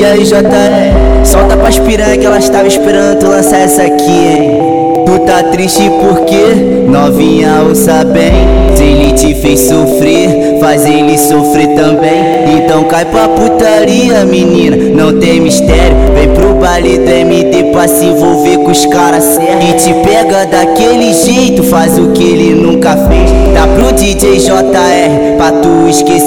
[0.00, 4.58] E aí, JR, solta pras piranha que elas estavam esperando tu lançar essa aqui, hein?
[5.04, 6.54] Tu tá triste porque
[6.88, 8.32] novinha ouça bem.
[8.76, 12.56] Se ele te fez sofrer, faz ele sofrer também.
[12.56, 15.96] Então cai pra putaria, menina, não tem mistério.
[16.14, 19.68] Vem pro baile do MD pra se envolver com os caras certos.
[19.68, 23.30] E te pega daquele jeito, faz o que ele nunca fez.
[23.52, 26.19] Dá pro DJ JR pra tu esquecer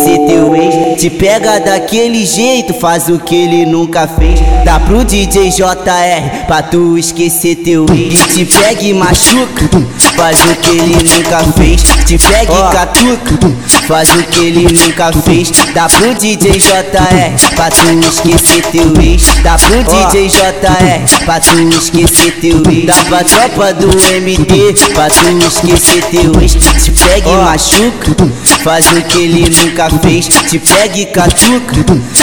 [1.03, 4.39] Te pega daquele jeito, faz o que ele nunca fez.
[4.63, 8.13] Dá pro DJ JR pra tu esquecer teu ex.
[8.13, 9.69] E te pega e machuca,
[10.15, 11.81] faz o que ele nunca fez.
[12.05, 13.51] Te pega e catuca,
[13.85, 15.51] faz o que ele nunca fez.
[15.73, 19.23] Dá pro DJ JR pra tu esquecer teu ex.
[19.43, 22.85] Dá pro DJ JR pra tu esquecer teu ex.
[22.85, 26.53] Dá pra tropa do MD pra tu esquecer teu ex.
[26.53, 28.15] Te pega e machuca,
[28.63, 30.29] faz o que ele nunca fez.
[30.49, 31.75] Te pega e catuca,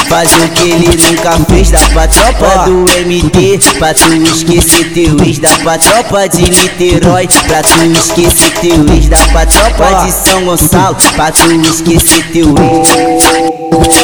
[0.09, 5.17] faz o que ele nunca fez Dá pra tropa do MD pra tu esquecer teu
[5.25, 7.29] ex Dá pra tropa de Niterói.
[7.47, 10.97] Pra tu esquecer teu ex Dá pra tropa de São Gonçalo.
[11.15, 14.00] Pra tu esquecer teu ex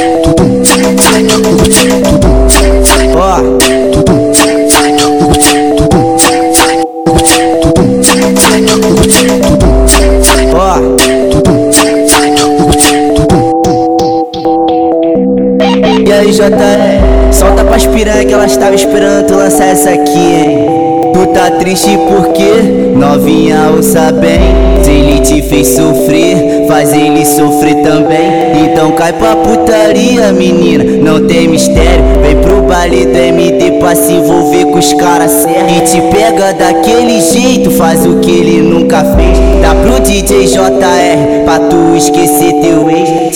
[17.32, 20.66] Solta pras piranha que elas estavam esperando tu lançar essa aqui, hein?
[21.14, 24.66] Tu tá triste porque novinha ouça bem.
[24.82, 28.66] Se ele te fez sofrer, faz ele sofrer também.
[28.66, 32.04] Então cai pra putaria, menina, não tem mistério.
[32.22, 35.72] Vem pro baile do MD pra se envolver com os caras certos.
[35.72, 39.38] E te pega daquele jeito, faz o que ele nunca fez.
[39.62, 42.52] Dá pro DJ JR pra tu esquecer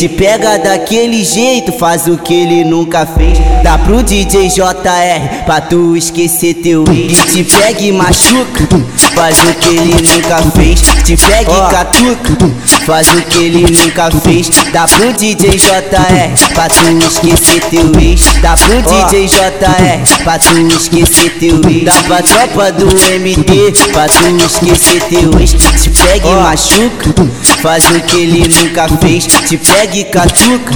[0.01, 3.37] Te pega daquele jeito, faz o que ele nunca fez.
[3.63, 7.35] Dá pro DJ JR pra tu esquecer teu ex.
[7.35, 8.67] Te pega e machuca,
[9.15, 10.81] faz o que ele nunca fez.
[11.05, 12.51] Te pega e catuca,
[12.87, 14.49] faz o que ele nunca fez.
[14.73, 18.23] Dá pro DJ JR pra tu esquecer teu ex.
[18.41, 21.85] Dá pro DJ JR pra tu esquecer teu ex.
[21.85, 25.51] Dá pra tropa do MD pra tu esquecer teu ex.
[25.83, 27.15] Te pega e machuca,
[27.61, 29.27] faz o que ele nunca fez.
[29.27, 30.73] Te pega pegue catuca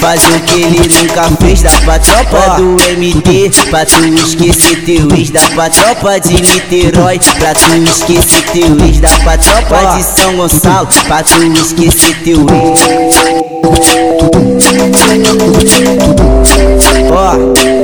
[0.00, 5.08] faz o que ele nunca fez Dá pra tropa do MT Pra tu esquecer teu
[5.16, 7.18] ex Dá pra tropa de Niterói.
[7.38, 10.88] Pra tu esquecer teu ex Dá pra tropa de São Gonçalo.
[11.06, 12.80] Pra tu esquecer teu ex
[17.12, 17.79] Ó.